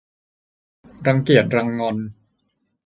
[1.07, 1.95] รังเกียจรังงอน